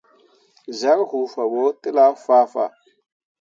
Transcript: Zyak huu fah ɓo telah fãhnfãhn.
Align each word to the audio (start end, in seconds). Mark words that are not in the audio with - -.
Zyak 0.79 0.99
huu 1.11 1.27
fah 1.33 1.47
ɓo 1.51 1.63
telah 1.81 2.11
fãhnfãhn. 2.25 2.73